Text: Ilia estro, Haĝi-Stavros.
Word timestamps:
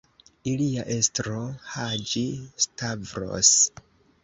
Ilia 0.53 0.85
estro, 0.95 1.43
Haĝi-Stavros. 1.75 3.55